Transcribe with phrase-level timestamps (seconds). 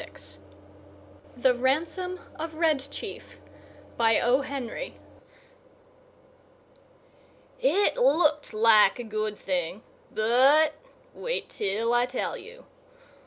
[0.01, 0.41] VIII
[1.37, 3.39] THE RANSOM OF RED CHIEF
[7.59, 10.73] It looked like a good thing: but
[11.13, 12.65] wait till I tell you.